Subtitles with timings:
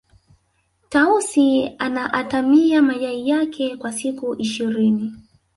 [0.89, 5.13] tausi anaatamia mayai yake kwa siku ishirini